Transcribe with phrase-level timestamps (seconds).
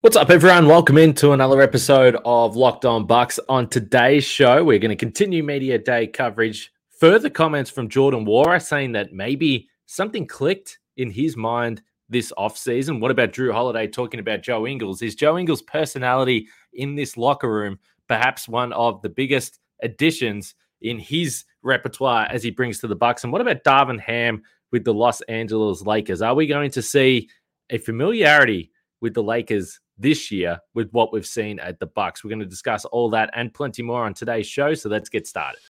[0.00, 0.68] What's up, everyone?
[0.68, 3.40] Welcome into another episode of Locked On Bucks.
[3.48, 6.72] On today's show, we're going to continue media day coverage.
[7.00, 13.00] Further comments from Jordan Nwora saying that maybe something clicked in his mind this offseason.
[13.00, 15.02] What about Jrue Holiday talking about Joe Ingles?
[15.02, 17.76] Is Joe Ingles' personality in this locker room
[18.06, 23.24] perhaps one of the biggest additions in his repertoire as he brings to the Bucks?
[23.24, 26.22] And what about Darvin Ham with the Los Angeles Lakers?
[26.22, 27.28] Are we going to see
[27.70, 28.70] a familiarity
[29.00, 32.22] with the Lakers this year with what we've seen at the Bucks.
[32.22, 34.74] We're going to discuss all that and plenty more on today's show.
[34.74, 35.60] So let's get started.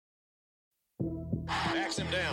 [1.01, 2.28] Him down.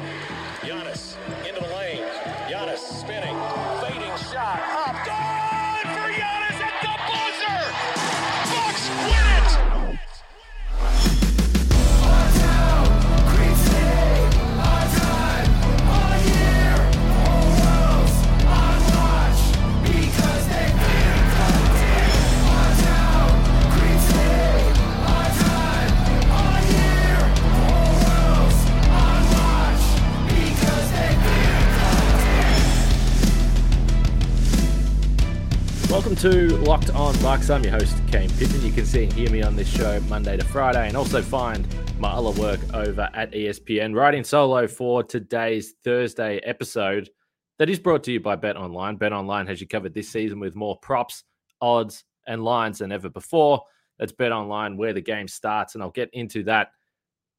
[36.26, 37.51] To Locked On Bucks.
[37.51, 38.65] I'm your host, Kane Pittman.
[38.65, 41.67] You can see and hear me on this show Monday to Friday, and also find
[41.99, 43.93] my other work over at ESPN.
[43.93, 47.12] Writing solo for today's Thursday episode
[47.59, 48.95] that is brought to you by Bet Online.
[48.95, 51.26] Bet Online has you covered this season with more props,
[51.62, 53.62] odds, and lines than ever before.
[53.99, 56.70] That's Bet Online, where the game starts, and I'll get into that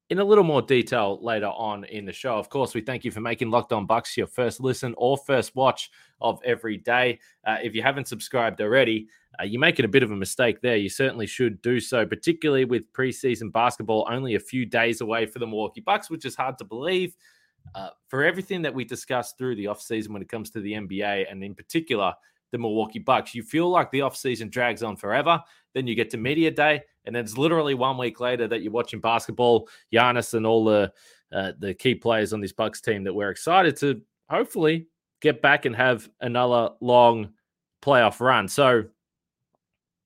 [0.09, 2.37] in a little more detail later on in the show.
[2.37, 5.57] Of course, we thank you for making Locked On Bucks your first listen or first
[5.57, 5.89] watch
[6.21, 7.19] of every day.
[7.45, 9.07] Uh, if you haven't subscribed already,
[9.39, 10.77] uh, you're making a bit of a mistake there.
[10.77, 15.39] You certainly should do so, particularly with preseason basketball only a few days away for
[15.39, 17.15] the Milwaukee Bucks, which is hard to believe.
[17.75, 21.29] Uh, for everything that we discussed through the offseason when it comes to the NBA
[21.29, 22.13] and in particular
[22.51, 25.41] the Milwaukee Bucks, you feel like the offseason drags on forever.
[25.73, 28.71] Then you get to media day, and then it's literally one week later that you're
[28.71, 30.91] watching basketball, Giannis and all the
[31.31, 34.87] uh, the key players on this Bucks team that we're excited to hopefully
[35.21, 37.33] get back and have another long
[37.81, 38.47] playoff run.
[38.47, 38.85] So,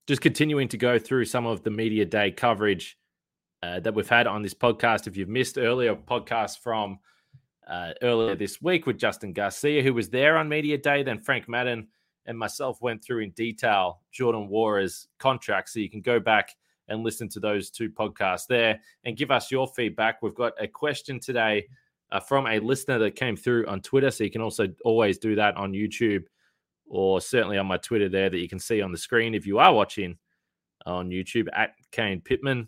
[0.07, 2.97] just continuing to go through some of the media day coverage
[3.63, 5.07] uh, that we've had on this podcast.
[5.07, 6.99] If you've missed earlier podcasts from
[7.67, 11.47] uh, earlier this week with Justin Garcia, who was there on media day, then Frank
[11.47, 11.87] Madden
[12.25, 15.69] and myself went through in detail Jordan Nwora's contract.
[15.69, 16.55] So you can go back
[16.87, 20.21] and listen to those two podcasts there and give us your feedback.
[20.21, 21.67] We've got a question today
[22.11, 24.11] uh, from a listener that came through on Twitter.
[24.11, 26.23] So you can also always do that on YouTube
[26.87, 29.59] or certainly on my Twitter there that you can see on the screen if you
[29.59, 30.17] are watching
[30.85, 32.67] on YouTube at Kane Pittman.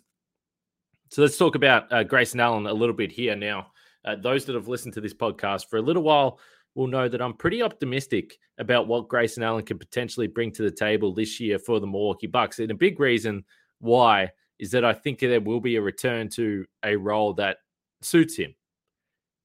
[1.10, 3.68] So let's talk about uh, Grayson Allen a little bit here now.
[4.04, 6.38] Uh, those that have listened to this podcast for a little while
[6.74, 10.70] will know that I'm pretty optimistic about what Grayson Allen can potentially bring to the
[10.70, 12.58] table this year for the Milwaukee Bucks.
[12.58, 13.44] And a big reason
[13.80, 17.58] why is that I think there will be a return to a role that
[18.00, 18.54] suits him.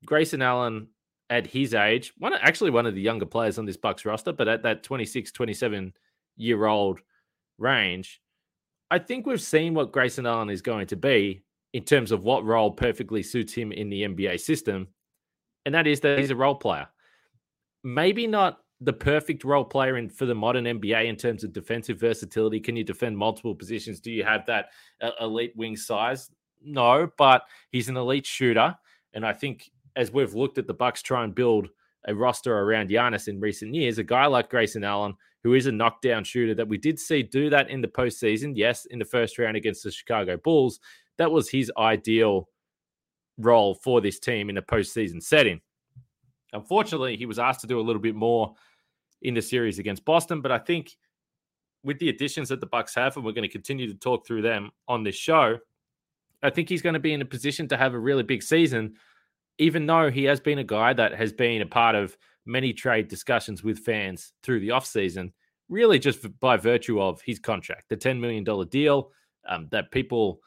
[0.06, 0.88] Grayson Allen
[1.30, 4.48] at his age, one actually one of the younger players on this Bucks roster, but
[4.48, 5.94] at that 26, 27
[6.38, 7.00] year old
[7.58, 8.22] range,
[8.90, 11.44] I think we've seen what Grayson Allen is going to be
[11.74, 14.88] in terms of what role perfectly suits him in the NBA system.
[15.66, 16.88] And that is that he's a role player.
[17.84, 22.00] Maybe not the perfect role player in for the modern NBA in terms of defensive
[22.00, 22.60] versatility.
[22.60, 24.00] Can you defend multiple positions?
[24.00, 24.70] Do you have that
[25.02, 26.32] uh, elite wing size?
[26.64, 28.76] No, but he's an elite shooter,
[29.14, 31.68] and I think as we've looked at the Bucks try and build
[32.08, 35.72] a roster around Giannis in recent years, a guy like Grayson Allen, who is a
[35.74, 38.54] knockdown shooter that we did see do that in the postseason.
[38.56, 40.80] Yes, in the first round against the Chicago Bulls,
[41.18, 42.48] that was his ideal
[43.38, 45.60] role for this team in a postseason setting.
[46.54, 48.56] Unfortunately, he was asked to do a little bit more
[49.22, 50.96] in the series against Boston, but I think
[51.84, 54.44] with the additions that the Bucks have, and we're going to continue to talk through
[54.44, 55.58] them on this show,
[56.42, 58.96] I think he's going to be in a position to have a really big season,
[59.60, 63.08] even though he has been a guy that has been a part of many trade
[63.08, 65.32] discussions with fans through the offseason,
[65.68, 69.12] really just by virtue of his contract, the $10 million deal
[69.48, 70.40] um, that people,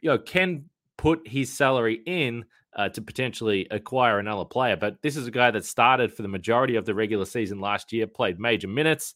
[0.00, 0.64] you know, can
[0.96, 2.44] put his salary in
[2.76, 4.76] uh, to potentially acquire another player.
[4.76, 7.92] But this is a guy that started for the majority of the regular season last
[7.92, 9.14] year, played major minutes,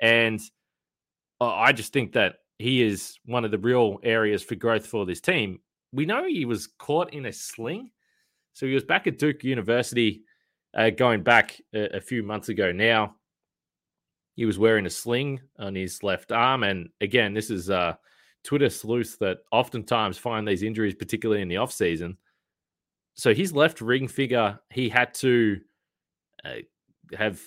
[0.00, 0.40] and
[1.40, 5.04] uh, I just think that he is one of the real areas for growth for
[5.04, 5.60] this team.
[5.92, 7.90] We know he was caught in a sling,
[8.54, 10.22] so he was back at Duke University,
[10.74, 13.16] uh, going back a, a few months ago now.
[14.36, 17.94] He was wearing a sling on his left arm, and again, this is uh,
[18.42, 22.16] Twitter sleuths that oftentimes find these injuries, particularly in the off season.
[23.14, 25.60] So his left ring figure, he had to
[26.44, 27.40] uh, have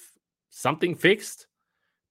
[0.50, 1.48] something fixed.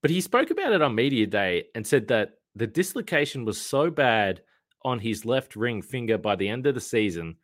[0.03, 3.91] But he spoke about it on media day and said that the dislocation was so
[3.91, 4.43] bad
[4.83, 7.37] on his left ring finger by the end of the season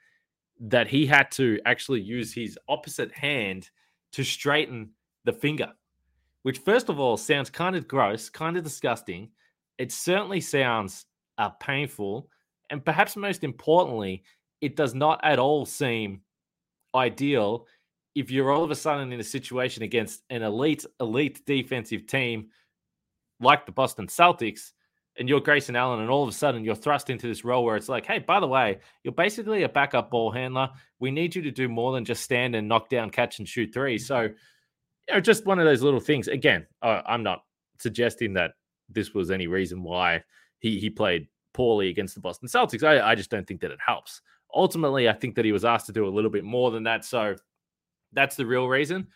[0.63, 3.69] that he had to actually use his opposite hand
[4.13, 4.91] to straighten
[5.25, 5.73] the finger,
[6.43, 9.29] which, first of all, sounds kind of gross, kind of disgusting.
[9.79, 11.07] It certainly sounds
[11.39, 12.29] uh, painful.
[12.71, 14.23] And perhaps most importantly,
[14.61, 16.21] it does not at all seem
[16.95, 17.67] ideal
[18.15, 22.49] if you're all of a sudden in a situation against an elite, elite defensive team
[23.41, 24.73] like the Boston Celtics,
[25.19, 27.77] and you're Grayson Allen, and all of a sudden you're thrust into this role where
[27.77, 30.71] it's like, hey, by the way, you're basically a backup ball handler.
[31.01, 33.73] We need you to do more than just stand and knock down, catch, and shoot
[33.75, 33.99] three.
[33.99, 36.29] So, you know, just one of those little things.
[36.29, 37.43] Again, uh, I'm not
[37.79, 38.53] suggesting that
[38.89, 40.23] this was any reason why
[40.61, 42.83] he he played poorly against the Boston Celtics.
[42.83, 44.23] I, I just don't think that it helps.
[44.55, 47.05] Ultimately, I think that he was asked to do a little bit more than that.
[47.05, 47.37] So
[48.13, 49.09] that's the real reason.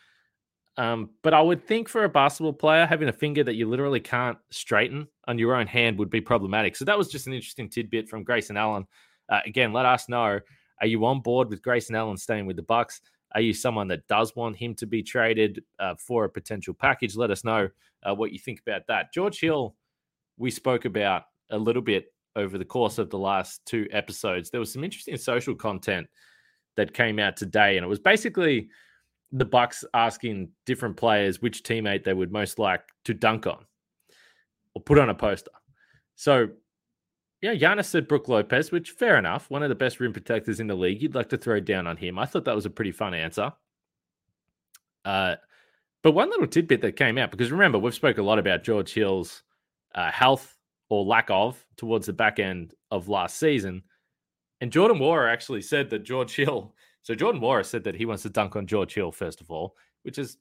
[0.78, 4.00] Um, but I would think for a basketball player, having a finger that you literally
[4.00, 6.76] can't straighten on your own hand would be problematic.
[6.76, 8.87] So that was just an interesting tidbit from Grayson Allen.
[9.28, 10.38] Uh, again, let us know:
[10.81, 13.00] Are you on board with Grayson Allen staying with the Bucks?
[13.34, 17.17] Are you someone that does want him to be traded uh, for a potential package?
[17.17, 17.69] Let us know
[18.02, 19.12] uh, what you think about that.
[19.12, 19.75] George Hill,
[20.38, 24.50] we spoke about a little bit over the course of the last two episodes.
[24.50, 26.06] There was some interesting social content
[26.76, 28.69] that came out today, and it was basically
[29.32, 33.64] the Bucks asking different players which teammate they would most like to dunk on
[34.75, 35.50] or put on a poster.
[36.14, 36.49] So,
[37.43, 39.50] yeah, Giannis said Brook Lopez, which fair enough.
[39.50, 41.02] One of the best rim protectors in the league.
[41.02, 42.19] You'd like to throw down on him.
[42.19, 43.52] I thought that was a pretty fun answer.
[45.05, 45.37] Uh,
[46.02, 48.93] but one little tidbit that came out because remember we've spoke a lot about George
[48.93, 49.43] Hill's
[49.94, 50.56] uh, health
[50.88, 53.82] or lack of towards the back end of last season,
[54.61, 56.75] and Jordan Nwora actually said that George Hill
[57.06, 59.76] so Jordan Nwora said that he wants to dunk on George Hill first of all,
[60.02, 60.38] which is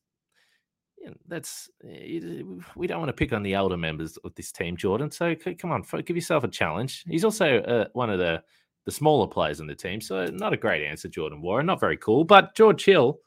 [0.97, 2.41] you know, that's eh,
[2.75, 5.11] we don't want to pick on the elder members of this team, Jordan.
[5.11, 7.03] So come on, give yourself a challenge.
[7.07, 8.41] He's also uh, one of the
[8.85, 11.63] the smaller players in the team, so not a great answer, Jordan Nwora.
[11.63, 13.19] Not very cool, but George Hill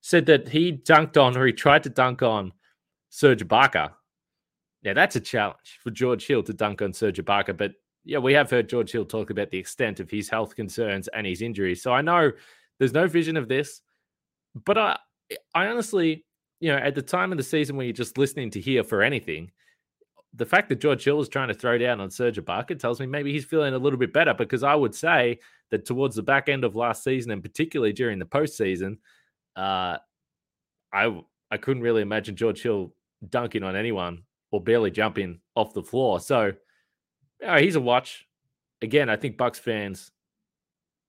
[0.00, 2.50] said that he dunked on or he tried to dunk on
[3.10, 3.90] Serge Ibaka.
[4.80, 7.72] Yeah, that's a challenge for George Hill to dunk on Serge Ibaka, but
[8.04, 11.26] yeah, we have heard George Hill talk about the extent of his health concerns and
[11.26, 11.82] his injuries.
[11.82, 12.32] So I know
[12.78, 13.80] there's no vision of this,
[14.64, 14.98] but I,
[15.54, 16.24] I honestly,
[16.60, 19.02] you know, at the time of the season when you're just listening to hear for
[19.02, 19.50] anything,
[20.34, 23.06] the fact that George Hill is trying to throw down on Serge Ibaka tells me
[23.06, 25.38] maybe he's feeling a little bit better because I would say
[25.70, 28.98] that towards the back end of last season and particularly during the postseason,
[29.56, 29.98] uh,
[30.92, 32.92] I I couldn't really imagine George Hill
[33.28, 36.18] dunking on anyone or barely jumping off the floor.
[36.18, 36.52] So
[37.44, 38.26] uh, he's a watch.
[38.82, 40.10] Again, I think Bucks fans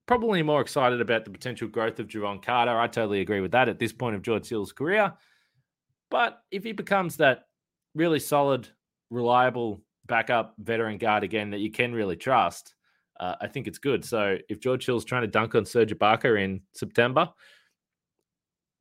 [0.06, 2.78] probably more excited about the potential growth of Jevon Carter.
[2.78, 5.12] I totally agree with that at this point of George Hill's career.
[6.10, 7.46] But if he becomes that
[7.94, 8.68] really solid,
[9.10, 12.74] reliable backup veteran guard again that you can really trust,
[13.18, 14.04] uh, I think it's good.
[14.04, 17.30] So if George Hill's trying to dunk on Serge Ibaka in September,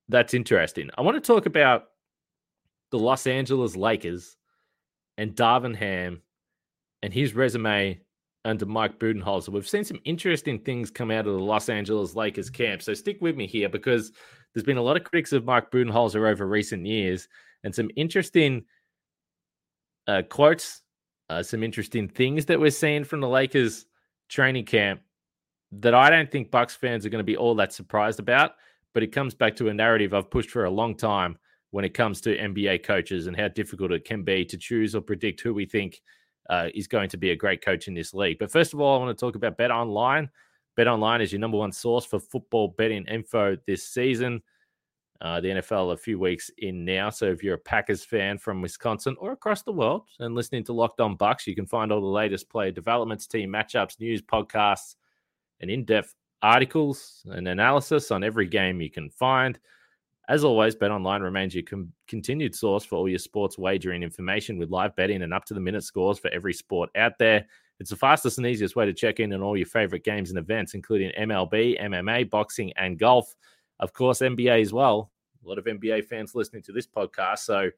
[0.09, 0.89] that's interesting.
[0.97, 1.85] I want to talk about
[2.91, 4.37] the Los Angeles Lakers
[5.17, 6.21] and Darvin Ham
[7.05, 7.99] and his resume
[8.45, 9.49] under Mike Budenholzer.
[9.49, 12.81] We've seen some interesting things come out of the Los Angeles Lakers camp.
[12.81, 14.11] So stick with me here because
[14.53, 17.27] there's been a lot of critics of Mike Budenholzer over recent years
[17.63, 18.63] and some interesting
[20.07, 20.81] uh, quotes,
[21.29, 23.85] uh, some interesting things that we're seeing from the Lakers
[24.27, 24.99] training camp
[25.73, 28.53] that I don't think Bucks fans are going to be all that surprised about.
[28.95, 31.37] But it comes back to a narrative I've pushed for a long time
[31.69, 35.01] when it comes to NBA coaches and how difficult it can be to choose or
[35.01, 36.01] predict who we think
[36.49, 38.39] uh, is going to be a great coach in this league.
[38.39, 40.29] But first of all, I want to talk about Bet Online.
[40.75, 44.41] Bet Online is your number one source for football betting info this season.
[45.21, 47.09] Uh, the NFL a few weeks in now.
[47.09, 50.73] So if you're a Packers fan from Wisconsin or across the world and listening to
[50.73, 54.95] Locked On Bucks, you can find all the latest player developments, team matchups, news, podcasts,
[55.61, 59.57] and in-depth articles and analysis on every game you can find.
[60.27, 64.71] As always, BetOnline remains your com- continued source for all your sports wagering information with
[64.71, 67.45] live betting and up to the minute scores for every sport out there.
[67.79, 70.39] It's the fastest and easiest way to check in on all your favorite games and
[70.39, 73.35] events, including MLB, MMA, boxing, and golf.
[73.79, 75.11] Of course, NBA as well.
[75.45, 77.39] A lot of NBA fans listening to this podcast.
[77.39, 77.69] So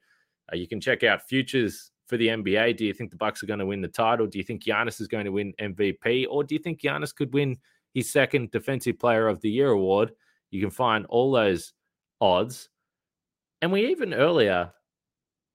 [0.52, 2.78] uh, you can check out futures for the NBA.
[2.78, 4.28] Do you think the Bucks are going to win the title?
[4.28, 6.28] Do you think Giannis is going to win MVP?
[6.30, 7.58] Or do you think Giannis could win
[7.94, 10.14] his second Defensive Player of the Year award?
[10.52, 11.74] You can find all those
[12.22, 12.70] odds.
[13.62, 14.72] And we even earlier,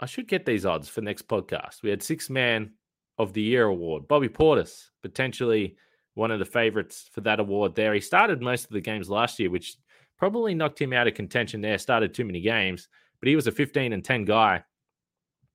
[0.00, 1.82] I should get these odds for next podcast.
[1.82, 2.72] We had six man
[3.18, 4.08] of the year award.
[4.08, 5.76] Bobby Portis, potentially
[6.14, 7.94] one of the favorites for that award there.
[7.94, 9.76] He started most of the games last year, which
[10.18, 11.78] probably knocked him out of contention there.
[11.78, 12.88] Started too many games,
[13.20, 14.64] but he was a 15 and 10 guy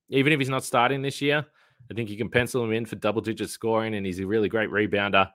[0.08, 1.44] even if he's not starting this year,
[1.90, 4.48] I think you can pencil him in for double digit scoring, and he's a really
[4.48, 5.30] great rebounder,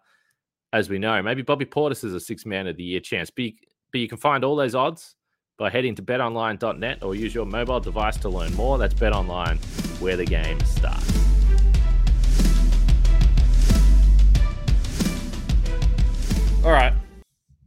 [0.72, 1.22] as we know.
[1.22, 3.54] Maybe Bobby Portis is a six man of the year chance, but you,
[3.92, 5.16] but you can find all those odds
[5.58, 8.78] by heading to betonline.net or use your mobile device to learn more.
[8.78, 9.58] That's betonline,
[10.02, 11.12] where the game starts.
[16.66, 16.94] All right,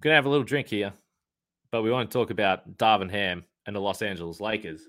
[0.00, 0.92] gonna have a little drink here,
[1.70, 4.82] but we want to talk about Darvin Ham and the Los Angeles Lakers.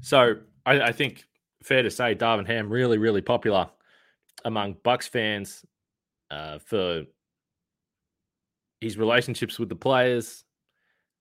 [0.00, 1.24] So I, I think
[1.62, 3.68] fair to say Darvin Ham really, really popular
[4.44, 5.64] among Bucks fans
[6.30, 7.04] uh, for
[8.84, 10.44] his relationships with the players.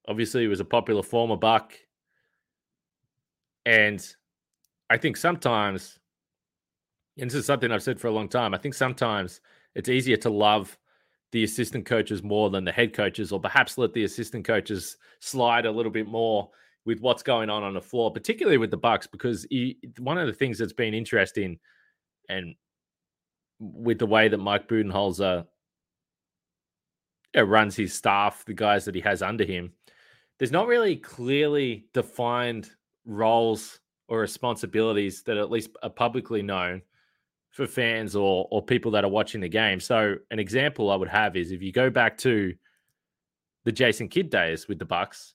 [0.07, 1.73] Obviously, he was a popular former Buck.
[3.65, 4.05] And
[4.89, 5.97] I think sometimes,
[7.17, 9.39] and this is something I've said for a long time, I think sometimes
[9.75, 10.77] it's easier to love
[11.31, 15.65] the assistant coaches more than the head coaches, or perhaps let the assistant coaches slide
[15.65, 16.49] a little bit more
[16.85, 20.27] with what's going on on the floor, particularly with the Bucks, because he, one of
[20.27, 21.57] the things that's been interesting,
[22.27, 22.55] and
[23.59, 25.45] with the way that Mike Budenholzer
[27.35, 29.73] Uh, runs his staff, the guys that he has under him,
[30.37, 32.69] there's not really clearly defined
[33.05, 36.81] roles or responsibilities that at least are publicly known
[37.51, 39.79] for fans or or people that are watching the game.
[39.79, 42.53] So an example I would have is if you go back to
[43.63, 45.33] the Jason Kidd days with the Bucks,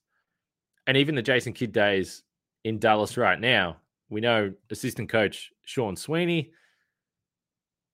[0.87, 2.23] and even the Jason Kidd days
[2.65, 3.79] in Dallas right now,
[4.11, 6.51] we know assistant coach Sean Sweeney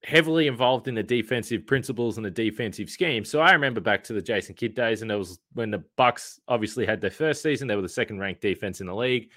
[0.05, 3.25] heavily involved in the defensive principles and the defensive scheme.
[3.25, 6.39] So I remember back to the Jason Kidd days, and it was when the Bucks
[6.47, 7.67] obviously had their first season.
[7.67, 9.31] They were the second ranked defense in the league.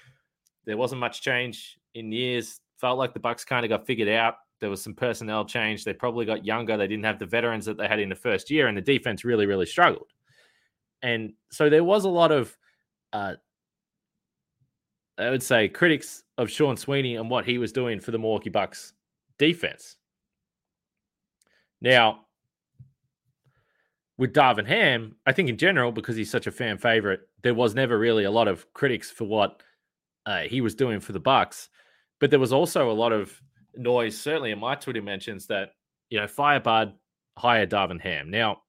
[0.66, 2.60] There wasn't much change in years.
[2.76, 4.34] Felt like the Bucks kind of got figured out.
[4.60, 5.84] There was some personnel change.
[5.84, 6.76] They probably got younger.
[6.76, 9.24] They didn't have the veterans that they had in the first year, and the defense
[9.24, 10.12] really, really struggled.
[11.02, 12.56] And so there was a lot of,
[13.12, 13.34] uh,
[15.16, 18.50] I would say, critics of Sean Sweeney and what he was doing for the Milwaukee
[18.50, 18.92] Bucks
[19.38, 19.96] defense.
[21.80, 22.20] Now,
[24.16, 27.74] with Darvin Ham, I think in general, because he's such a fan favorite, there was
[27.74, 29.62] never really a lot of critics for what
[30.26, 31.68] uh, he was doing for the Bucks.
[32.20, 33.40] But there was also a lot of
[33.76, 35.70] noise, certainly in my Twitter mentions, that
[36.10, 36.94] you know Firebud
[37.36, 38.30] hired Darvin Ham.
[38.30, 38.62] Now,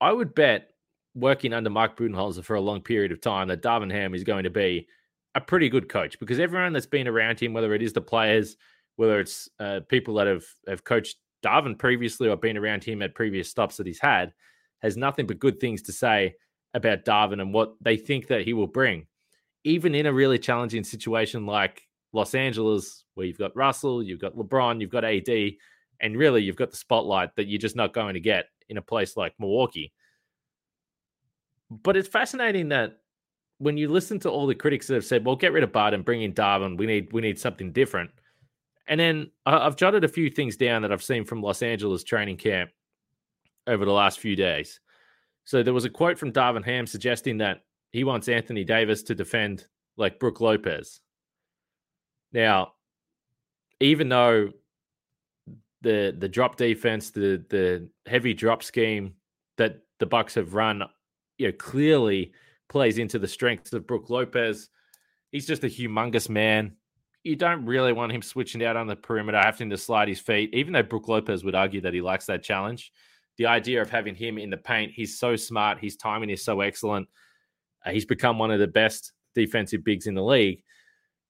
[0.00, 0.70] I would bet
[1.16, 4.44] working under Mike Budenholzer for a long period of time that Darvin Ham is going
[4.44, 4.86] to be
[5.34, 8.56] a pretty good coach because everyone that's been around him, whether it is the players,
[8.96, 13.14] whether it's uh, people that have have coached Darvin previously or been around him at
[13.14, 14.32] previous stops that he's had,
[14.80, 16.34] has nothing but good things to say
[16.74, 19.06] about Darvin and what they think that he will bring.
[19.64, 24.36] Even in a really challenging situation like Los Angeles, where you've got Russell, you've got
[24.36, 25.52] LeBron, you've got AD,
[26.00, 28.82] and really you've got the spotlight that you're just not going to get in a
[28.82, 29.92] place like Milwaukee.
[31.70, 32.98] But it's fascinating that
[33.58, 35.94] when you listen to all the critics that have said, "Well, get rid of Bud
[35.94, 36.76] and bring in Darvin.
[36.76, 38.10] We need we need something different,"
[38.88, 42.04] And then uh, I've jotted a few things down that I've seen from Los Angeles
[42.04, 42.70] training camp
[43.66, 44.80] over the last few days.
[45.44, 47.62] So there was a quote from Darvin Ham suggesting that
[47.92, 49.66] he wants Anthony Davis to defend
[49.96, 51.00] like Brook Lopez.
[52.32, 52.72] Now,
[53.80, 54.50] even though
[55.82, 59.14] the the drop defense, the the heavy drop scheme
[59.56, 60.82] that the Bucks have run,
[61.38, 62.32] you know, clearly
[62.68, 64.68] plays into the strengths of Brook Lopez.
[65.30, 66.76] He's just a humongous man
[67.26, 70.54] you don't really want him switching out on the perimeter, having to slide his feet,
[70.54, 72.92] even though Brook Lopez would argue that he likes that challenge.
[73.36, 76.60] The idea of having him in the paint, he's so smart, his timing is so
[76.60, 77.08] excellent.
[77.84, 80.62] Uh, he's become one of the best defensive bigs in the league.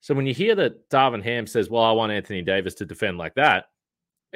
[0.03, 3.17] So when you hear that Darvin Ham says, Well, I want Anthony Davis to defend
[3.17, 3.65] like that,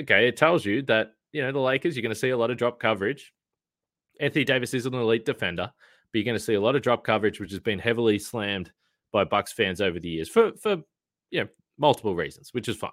[0.00, 2.50] okay, it tells you that, you know, the Lakers, you're going to see a lot
[2.50, 3.32] of drop coverage.
[4.18, 5.70] Anthony Davis is an elite defender,
[6.10, 8.72] but you're going to see a lot of drop coverage, which has been heavily slammed
[9.12, 10.78] by Bucks fans over the years for for
[11.30, 12.90] you know, multiple reasons, which is fine.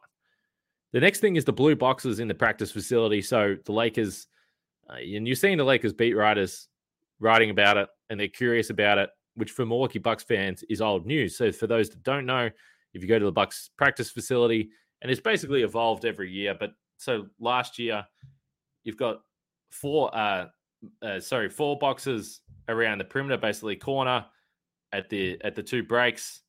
[0.93, 3.21] The next thing is the blue boxes in the practice facility.
[3.21, 4.27] So the Lakers,
[4.89, 6.67] uh, and you're seeing the Lakers beat writers
[7.19, 11.05] writing about it, and they're curious about it, which for Milwaukee Bucks fans is old
[11.05, 11.37] news.
[11.37, 12.49] So for those that don't know,
[12.93, 14.69] if you go to the Bucks practice facility,
[15.01, 18.05] and it's basically evolved every year, but so last year
[18.83, 19.21] you've got
[19.71, 20.47] four, uh,
[21.03, 24.25] uh sorry, four boxes around the perimeter, basically corner
[24.93, 26.41] at the at the two breaks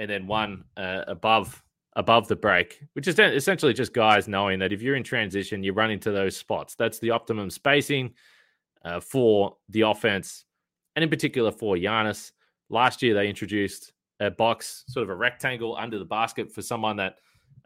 [0.00, 1.62] and then one uh, above
[1.94, 5.72] above the break, which is essentially just guys knowing that if you're in transition, you
[5.72, 6.74] run into those spots.
[6.74, 8.14] That's the optimum spacing
[8.84, 10.46] uh, for the offense,
[10.96, 12.32] and in particular for Giannis.
[12.70, 16.96] Last year, they introduced a box, sort of a rectangle under the basket for someone
[16.96, 17.16] that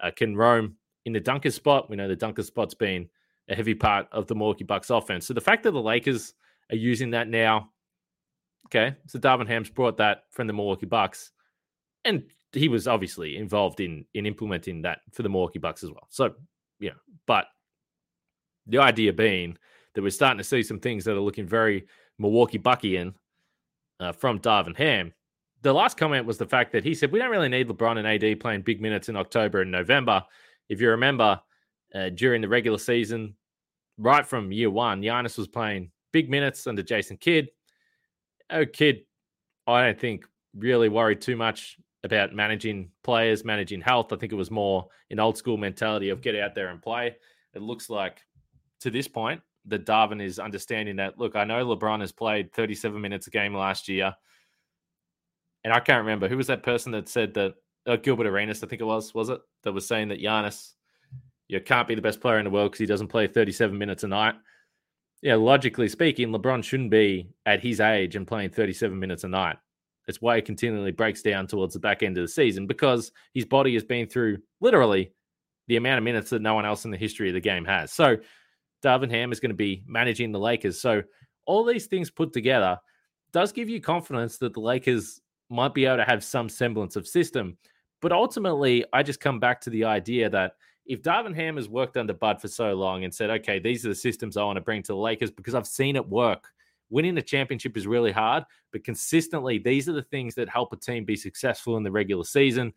[0.03, 1.89] uh, can roam in the dunker spot.
[1.89, 3.09] We know the dunker spot's been
[3.49, 5.27] a heavy part of the Milwaukee Bucks offense.
[5.27, 6.35] So the fact that the Lakers
[6.73, 7.71] are using that now,
[8.67, 11.33] okay, so Darvin Ham's brought that from the Milwaukee Bucks
[12.05, 16.07] and he was obviously involved in in implementing that for the Milwaukee Bucks as well.
[16.11, 16.35] So,
[16.81, 16.93] yeah,
[17.27, 17.47] but
[18.67, 19.57] the idea being
[19.95, 21.87] that we're starting to see some things that are looking very
[22.19, 23.15] Milwaukee Buckian
[24.01, 25.13] uh, from Darvin Ham.
[25.63, 28.07] The last comment was the fact that he said we don't really need LeBron and
[28.07, 30.23] AD playing big minutes in October and November.
[30.69, 31.41] If you remember,
[31.95, 33.35] uh, during the regular season,
[33.97, 37.49] right from year one, Giannis was playing big minutes under Jason Kidd.
[38.51, 39.05] Oh, Kidd,
[39.67, 44.13] I don't think really worried too much about managing players, managing health.
[44.13, 47.17] I think it was more an old school mentality of get out there and play.
[47.55, 48.23] It looks like
[48.81, 51.19] to this point that Darvin is understanding that.
[51.19, 54.15] Look, I know LeBron has played 37 minutes a game last year,
[55.65, 57.55] and I can't remember who was that person that said that
[57.87, 60.73] uh, Gilbert Arenas, I think it was, was it that was saying that Giannis,
[61.49, 64.05] you can't be the best player in the world because he doesn't play 37 minutes
[64.05, 64.35] a night.
[65.23, 69.57] Yeah, logically speaking, LeBron shouldn't be at his age and playing 37 minutes a night.
[70.07, 73.45] It's why he continually breaks down towards the back end of the season because his
[73.45, 75.13] body has been through literally
[75.67, 77.93] the amount of minutes that no one else in the history of the game has.
[77.93, 78.17] So
[78.83, 80.81] Darvin Ham is going to be managing the Lakers.
[80.81, 81.03] So
[81.47, 82.79] all these things put together
[83.33, 85.21] does give you confidence that the Lakers
[85.51, 87.57] might be able to have some semblance of system.
[88.03, 90.53] But ultimately, I just come back to the idea that
[90.87, 93.89] if Darvin Ham has worked under Bud for so long and said, okay, these are
[93.89, 96.51] the systems I want to bring to the Lakers because I've seen it work.
[96.91, 100.77] Winning a championship is really hard, but consistently, these are the things that help a
[100.77, 102.73] team be successful in the regular season.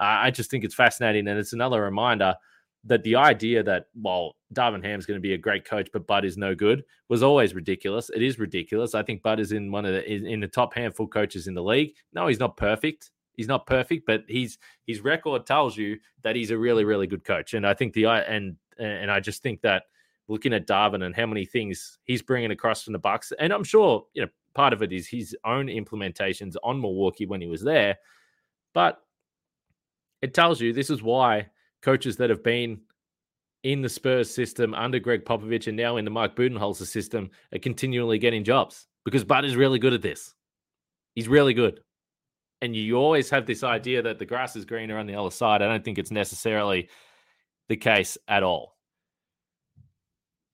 [0.00, 1.28] Uh, I just think it's fascinating.
[1.28, 2.34] And it's another reminder
[2.84, 6.24] that the idea that well Darvin Ham's going to be a great coach, but Bud
[6.24, 8.10] is no good was always ridiculous.
[8.10, 8.94] It is ridiculous.
[8.94, 11.62] I think Bud is in one of the in the top handful coaches in the
[11.62, 11.94] league.
[12.12, 13.10] No, he's not perfect.
[13.34, 17.24] He's not perfect, but he's his record tells you that he's a really really good
[17.24, 17.54] coach.
[17.54, 19.84] And I think the and and I just think that
[20.28, 23.64] looking at Darvin and how many things he's bringing across from the Bucks, and I'm
[23.64, 27.62] sure you know part of it is his own implementations on Milwaukee when he was
[27.62, 27.96] there,
[28.74, 29.00] but
[30.20, 31.48] it tells you this is why
[31.82, 32.80] coaches that have been
[33.64, 37.58] in the Spurs system under Gregg Popovich and now in the Mike Budenholzer system are
[37.58, 40.34] continually getting jobs because Bud is really good at this.
[41.14, 41.80] He's really good.
[42.60, 45.62] And you always have this idea that the grass is greener on the other side.
[45.62, 46.88] I don't think it's necessarily
[47.68, 48.71] the case at all.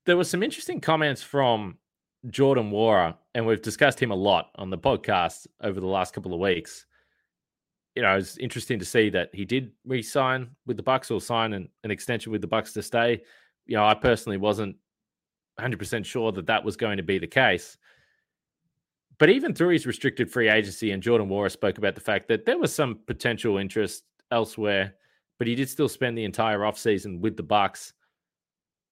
[0.05, 1.77] There were some interesting comments from
[2.29, 6.33] Jordan Nwora, and we've discussed him a lot on the podcast over the last couple
[6.33, 6.85] of weeks
[7.99, 11.51] you know, it's interesting to see that he did re-sign with the Bucks or sign
[11.51, 13.21] an, an extension with the Bucks to stay.
[13.65, 14.77] You know, I personally wasn't
[15.59, 17.77] 100% sure that that was going to be the case.
[19.17, 22.45] But even through his restricted free agency, and Jordan Nwora spoke about the fact that
[22.45, 24.95] there was some potential interest elsewhere,
[25.37, 27.93] but he did still spend the entire offseason with the Bucks,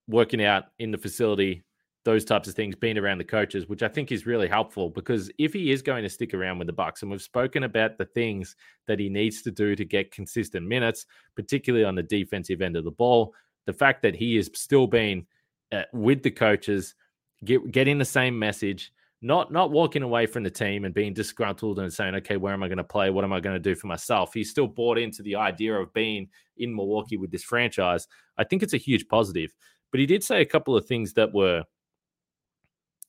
[0.08, 1.64] working out in the facility,
[2.06, 5.30] those types of things being around the coaches, which I think is really helpful because
[5.38, 8.06] if he is going to stick around with the Bucks, and we've spoken about the
[8.06, 8.56] things
[8.88, 12.86] that he needs to do to get consistent minutes, particularly on the defensive end of
[12.86, 13.34] the ball,
[13.66, 15.26] the fact that he is still being
[15.74, 16.96] uh, with the coaches,
[17.44, 21.80] get, getting the same message, not not walking away from the team and being disgruntled
[21.80, 23.10] and saying, okay, where am I going to play?
[23.10, 24.34] What am I going to do for myself?
[24.34, 28.08] He's still bought into the idea of being in Milwaukee with this franchise.
[28.38, 29.52] I think it's a huge positive.
[29.92, 31.64] But he did say a couple of things that were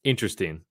[0.04, 0.62] interesting.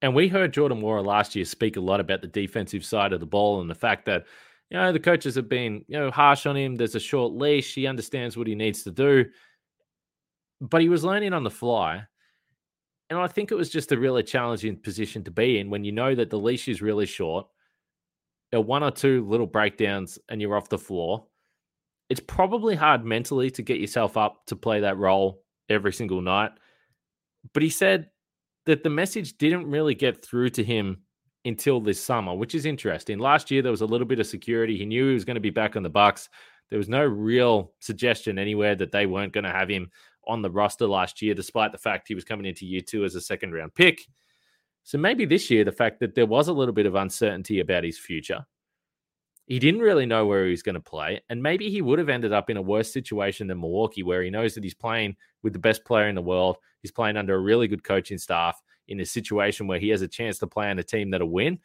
[0.00, 3.20] And we heard Jordan Nwora last year speak a lot about the defensive side of
[3.20, 4.24] the ball and the fact that,
[4.68, 6.74] you know, the coaches have been, you know, harsh on him.
[6.74, 7.74] There's a short leash.
[7.74, 9.26] He understands what he needs to do.
[10.60, 12.04] But he was learning on the fly.
[13.10, 15.92] And I think it was just a really challenging position to be in when you
[15.92, 17.46] know that the leash is really short.
[18.50, 21.26] One or two little breakdowns and you're off the floor.
[22.12, 26.50] It's probably hard mentally to get yourself up to play that role every single night.
[27.54, 28.10] But he said
[28.66, 31.04] that the message didn't really get through to him
[31.46, 33.18] until this summer, which is interesting.
[33.18, 34.76] Last year there was a little bit of security.
[34.76, 36.28] He knew he was going to be back on the Bucks.
[36.68, 39.90] There was no real suggestion anywhere that they weren't going to have him
[40.26, 43.14] on the roster last year, despite the fact he was coming into year two as
[43.14, 44.02] a second round pick.
[44.82, 47.84] So maybe this year, the fact that there was a little bit of uncertainty about
[47.84, 48.44] his future,
[49.46, 51.20] he didn't really know where he was going to play.
[51.28, 54.30] And maybe he would have ended up in a worse situation than Milwaukee, where he
[54.30, 56.56] knows that he's playing with the best player in the world.
[56.80, 60.08] He's playing under a really good coaching staff in a situation where he has a
[60.08, 61.58] chance to play on a team that'll win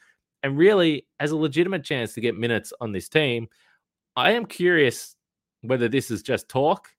[0.44, 3.48] and really has a legitimate chance to get minutes on this team.
[4.16, 5.16] I am curious
[5.62, 6.90] whether this is just talk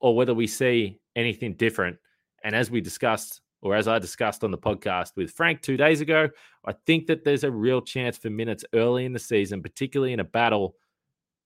[0.00, 1.96] or whether we see anything different.
[2.44, 6.00] And as we discussed, or as I discussed on the podcast with Frank two days
[6.00, 6.28] ago,
[6.64, 10.20] I think that there's a real chance for minutes early in the season, particularly in
[10.20, 10.76] a battle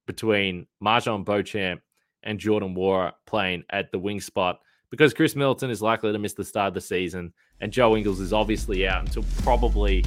[0.06, 1.80] between MarJon Beauchamp
[2.22, 6.34] and Jordan Nwora playing at the wing spot because Khris Middleton is likely to miss
[6.34, 10.04] the start of the season and Joe Ingles is obviously out until probably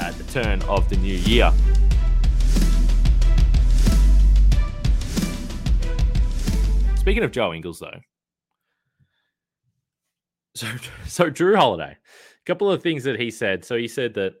[0.00, 1.52] at the turn of the new year.
[6.96, 8.00] Speaking of Joe Ingles, though,
[10.56, 10.68] so
[11.06, 13.64] so Jrue Holiday, a couple of things that he said.
[13.64, 14.34] So he said that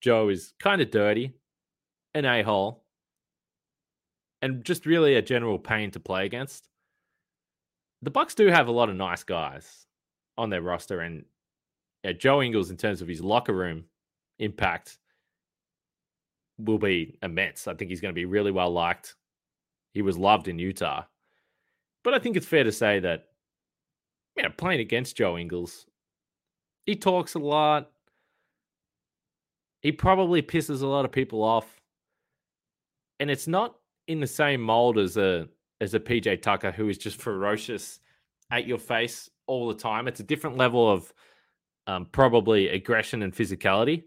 [0.00, 1.34] Joe is kind of dirty,
[2.14, 2.84] an a hole,
[4.42, 6.68] and just really a general pain to play against.
[8.02, 9.86] The Bucks do have a lot of nice guys
[10.36, 11.24] on their roster, and
[12.04, 13.84] yeah, Joe Ingles, in terms of his locker room
[14.38, 14.98] impact,
[16.58, 17.66] will be immense.
[17.66, 19.16] I think he's going to be really well liked.
[19.94, 21.04] He was loved in Utah,
[22.04, 23.24] but I think it's fair to say that
[24.42, 25.86] know, playing against Joe Ingles,
[26.86, 27.90] he talks a lot.
[29.82, 31.80] He probably pisses a lot of people off.
[33.20, 35.48] And it's not in the same mold as a
[35.80, 38.00] as a PJ Tucker who is just ferocious
[38.50, 40.08] at your face all the time.
[40.08, 41.12] It's a different level of
[41.86, 44.04] um, probably aggression and physicality.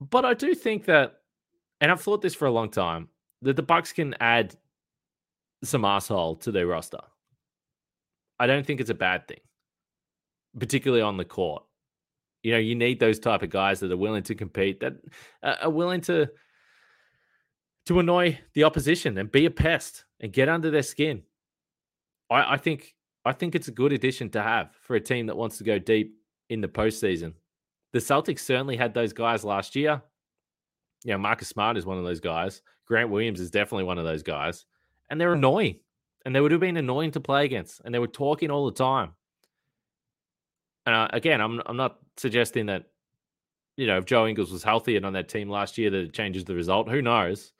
[0.00, 1.20] But I do think that,
[1.80, 3.08] and I've thought this for a long time,
[3.42, 4.56] that the Bucks can add
[5.62, 7.00] some asshole to their roster.
[8.40, 9.40] I don't think it's a bad thing,
[10.58, 11.62] particularly on the court.
[12.42, 14.94] You know, you need those type of guys that are willing to compete, that
[15.42, 16.30] uh, are willing to
[17.86, 21.22] to annoy the opposition and be a pest and get under their skin.
[22.30, 22.94] I, I think
[23.26, 25.78] I think it's a good addition to have for a team that wants to go
[25.78, 26.16] deep
[26.48, 27.34] in the postseason.
[27.92, 30.00] The Celtics certainly had those guys last year.
[31.04, 32.62] You know, Marcus Smart is one of those guys.
[32.86, 34.64] Grant Williams is definitely one of those guys.
[35.10, 35.80] And they're annoying.
[36.24, 37.80] And they would have been annoying to play against.
[37.84, 39.12] And they were talking all the time.
[40.86, 42.86] And uh, again, I'm I'm not suggesting that,
[43.76, 46.12] you know, if Joe Ingles was healthy and on that team last year that it
[46.12, 46.90] changes the result.
[46.90, 47.52] Who knows?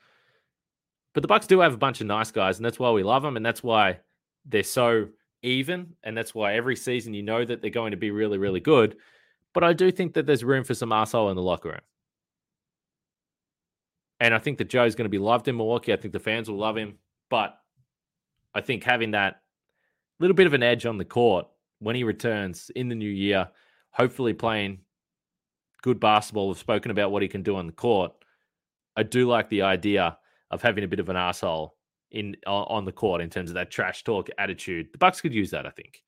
[1.13, 3.23] But the Bucks do have a bunch of nice guys, and that's why we love
[3.23, 3.99] them, and that's why
[4.45, 5.09] they're so
[5.43, 8.61] even, and that's why every season you know that they're going to be really, really
[8.61, 8.97] good.
[9.53, 11.81] But I do think that there's room for some asshole in the locker room.
[14.21, 15.93] And I think that Joe's going to be loved in Milwaukee.
[15.93, 16.99] I think the fans will love him.
[17.31, 17.59] But
[18.55, 19.43] I think having that
[20.19, 21.47] little bit of an edge on the court
[21.79, 23.49] when he returns in the new year,
[23.91, 24.79] hopefully playing
[25.83, 28.13] good basketball, we've spoken about what he can do on the court.
[28.97, 30.19] I do like the idea
[30.51, 31.77] of having a bit of an asshole
[32.11, 34.89] in on the court in terms of that trash talk attitude.
[34.93, 36.03] The Bucks could use that, I think.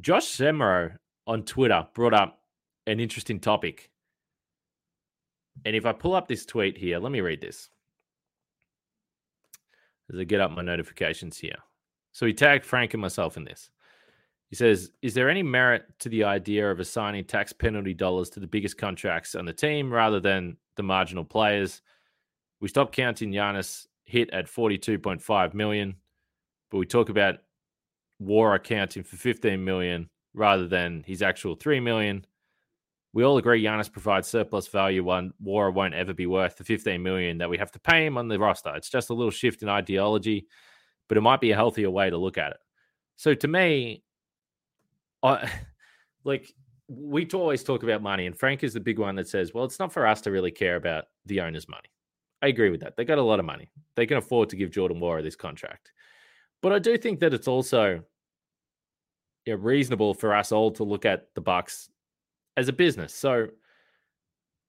[0.00, 2.40] Josh Semro on Twitter brought up
[2.86, 3.90] an interesting topic.
[5.64, 7.68] And if I pull up this tweet here, let me read this.
[10.10, 11.56] As I get up my notifications here.
[12.12, 13.70] So he tagged Frank and myself in this.
[14.50, 18.40] He says, Is there any merit to the idea of assigning tax penalty dollars to
[18.40, 21.80] the biggest contracts on the team rather than the marginal players?
[22.60, 25.96] We stopped counting Giannis hit at 42.5 million,
[26.70, 27.38] but we talk about
[28.22, 32.26] Nwora accounting for 15 million rather than his actual 3 million.
[33.14, 37.02] We all agree Giannis provides surplus value one Nwora won't ever be worth the 15
[37.02, 38.74] million that we have to pay him on the roster.
[38.74, 40.46] It's just a little shift in ideology,
[41.08, 42.58] but it might be a healthier way to look at it.
[43.16, 44.02] So to me,
[45.22, 45.50] I
[46.24, 46.52] like
[46.88, 49.78] we always talk about money, and Frank is the big one that says, well, it's
[49.78, 51.88] not for us to really care about the owner's money.
[52.42, 52.96] I agree with that.
[52.96, 53.70] They got a lot of money.
[53.94, 55.92] They can afford to give Jordan Nwora this contract.
[56.60, 58.02] But I do think that it's also
[59.46, 61.88] reasonable for us all to look at the Bucks
[62.56, 63.14] as a business.
[63.14, 63.48] So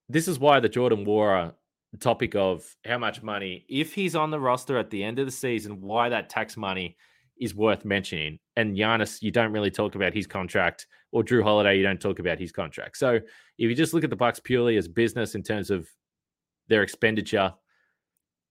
[0.10, 1.52] this is why the Jordan Nwora uh,
[2.00, 5.32] topic of how much money, if he's on the roster at the end of the
[5.32, 6.98] season, why that tax money
[7.40, 8.40] is worth mentioning.
[8.56, 12.20] And Giannis, you don't really talk about his contract, or Jrue Holiday, you don't talk
[12.20, 12.98] about his contract.
[12.98, 13.24] So if
[13.58, 15.88] you just look at the Bucks purely as business in terms of
[16.68, 17.54] their expenditure,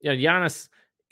[0.01, 0.69] you know, Giannis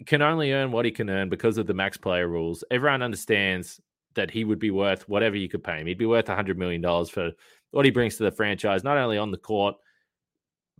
[0.06, 2.64] can only earn what he can earn because of the max player rules.
[2.70, 3.80] Everyone understands
[4.14, 5.86] that he would be worth whatever you could pay him.
[5.86, 7.30] He'd be worth $100 million for
[7.70, 9.76] what he brings to the franchise, not only on the court,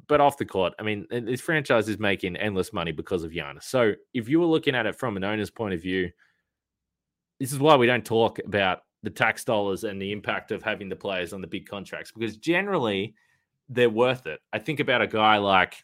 [0.09, 0.75] but off the court.
[0.79, 3.65] I mean, this franchise is making endless money because of Giannis.
[3.65, 6.11] So if you were looking at it from an owner's point of view,
[7.39, 10.89] this is why we don't talk about the tax dollars and the impact of having
[10.89, 13.15] the players on the big contracts because generally
[13.69, 14.41] they're worth it.
[14.53, 15.77] I think about a guy like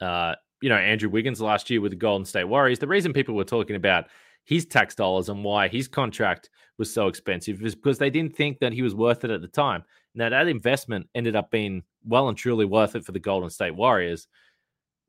[0.00, 3.34] uh, you know, Andrew Wiggins last year with the Golden State Warriors, the reason people
[3.34, 4.06] were talking about
[4.44, 8.58] his tax dollars and why his contract was so expensive is because they didn't think
[8.58, 9.82] that he was worth it at the time.
[10.14, 13.74] Now, that investment ended up being well and truly worth it for the Golden State
[13.74, 14.28] Warriors.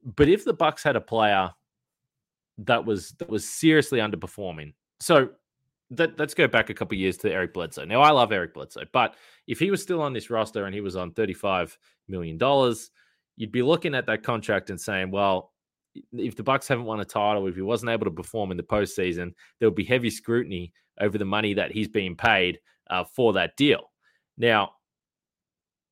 [0.04, 1.52] But if the Bucks had a player
[2.60, 5.30] that was that was seriously underperforming, so
[5.92, 7.86] that, let's go back a couple years to Eric Bledsoe.
[7.86, 9.16] Now, I love Eric Bledsoe, but
[9.48, 12.40] if he was still on this roster and he was on $35 million,
[13.38, 15.52] you'd be looking at that contract and saying, well,
[16.14, 18.64] if the Bucks haven't won a title, if he wasn't able to perform in the
[18.64, 23.34] postseason, there would be heavy scrutiny over the money that he's being paid uh, for
[23.34, 23.92] that deal.
[24.38, 24.72] Now,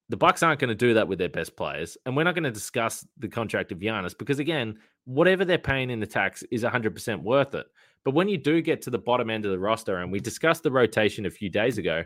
[0.09, 2.43] The Bucks aren't going to do that with their best players, and we're not going
[2.43, 6.63] to discuss the contract of Giannis because again, whatever they're paying in the tax is
[6.63, 7.67] 100% worth it.
[8.03, 10.63] But when you do get to the bottom end of the roster, and we discussed
[10.63, 12.03] the rotation a few days ago,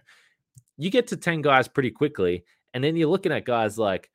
[0.78, 2.44] you get to 10 guys pretty quickly.
[2.74, 4.10] And then you're looking at guys like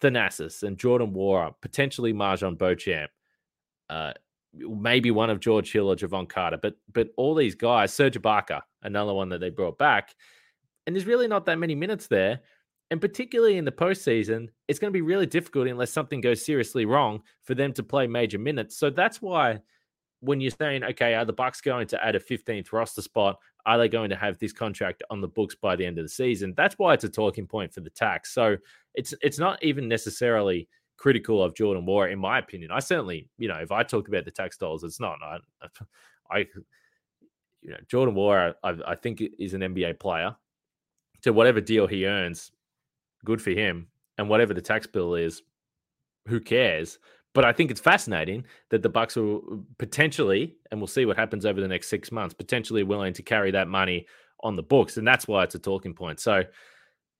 [0.00, 3.10] Thanasis and Jordan Nwora, potentially MarJon Beauchamp,
[3.90, 4.12] uh,
[4.52, 8.62] maybe one of George Hill or Jevon Carter, but but all these guys, Serge Ibaka,
[8.82, 10.14] another one that they brought back,
[10.86, 12.40] and there's really not that many minutes there.
[12.90, 16.84] And particularly in the postseason, it's going to be really difficult unless something goes seriously
[16.84, 18.76] wrong for them to play major minutes.
[18.76, 19.60] So that's why
[20.20, 23.38] when you're saying, okay, are the Bucks going to add a 15th roster spot?
[23.66, 26.10] Are they going to have this contract on the books by the end of the
[26.10, 26.54] season?
[26.56, 28.32] That's why it's a talking point for the tax.
[28.32, 28.56] So
[28.94, 32.70] it's it's not even necessarily critical of Jordan Nwora, in my opinion.
[32.70, 35.18] I certainly, you know, if I talk about the tax dollars, it's not.
[35.22, 35.38] I,
[36.30, 36.38] I
[37.62, 40.34] you know, Jordan Nwora, I, I think is an NBA player.
[41.22, 42.52] To whatever deal he earns,
[43.24, 43.88] good for him.
[44.18, 45.42] And whatever the tax bill is,
[46.28, 46.98] who cares?
[47.32, 51.44] But I think it's fascinating that the Bucks will potentially, and we'll see what happens
[51.44, 54.06] over the next six months, potentially willing to carry that money
[54.40, 56.20] on the books, and that's why it's a talking point.
[56.20, 56.44] So,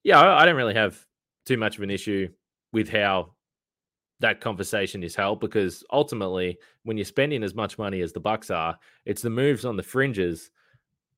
[0.05, 1.05] yeah, I don't really have
[1.45, 2.29] too much of an issue
[2.73, 3.35] with how
[4.21, 8.51] that conversation is held because ultimately, when you're spending as much money as the Bucks
[8.51, 10.51] are, it's the moves on the fringes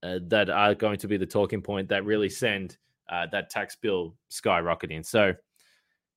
[0.03, 2.77] uh, that are going to be the talking point that really send
[3.09, 5.05] uh, that tax bill skyrocketing.
[5.05, 5.35] So,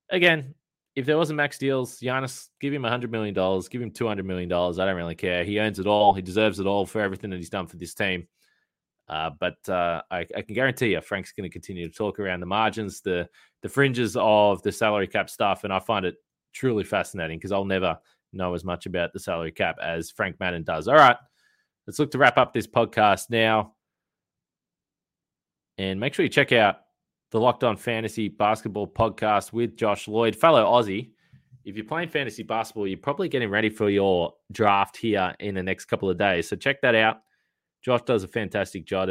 [0.10, 0.56] again,
[0.96, 4.52] if there wasn't max deals, Giannis, give him $100 million, give him $200 million.
[4.52, 5.44] I don't really care.
[5.44, 6.14] He earns it all.
[6.14, 8.28] He deserves it all for everything that he's done for this team.
[9.10, 12.42] Uh, but uh, I, I, can guarantee you, Frank's going to continue to talk around
[12.42, 13.28] the margins, the
[13.64, 16.16] the fringes of the salary cap stuff, and I find it
[16.54, 17.98] truly fascinating because I'll never
[18.34, 20.88] know as much about the salary cap as Frank Madden does.
[20.88, 21.18] All right,
[21.88, 23.74] let's look to wrap up this podcast now,
[25.80, 26.82] and make sure you check out
[27.32, 31.10] the Locked On Fantasy Basketball podcast with Josh Lloyd, fellow Aussie.
[31.66, 35.64] If you're playing fantasy basketball, you're probably getting ready for your draft here in the
[35.64, 36.48] next couple of days.
[36.48, 37.22] So check that out.
[37.82, 39.10] Josh does a fantastic job.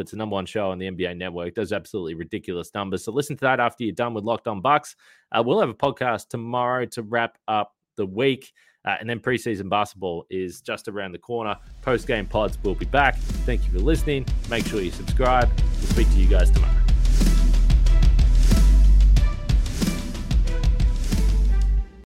[0.00, 1.54] It's a number one show on the NBA Network.
[1.54, 3.04] Does absolutely ridiculous numbers.
[3.04, 4.96] So listen to that after you're done with Locked On Bucks.
[5.32, 8.52] Uh, we'll have a podcast tomorrow to wrap up the week.
[8.86, 11.56] Uh, and then preseason basketball is just around the corner.
[11.82, 13.16] Post game pods will be back.
[13.18, 14.24] Thank you for listening.
[14.48, 15.50] Make sure you subscribe.
[15.80, 16.85] We'll speak to you guys tomorrow.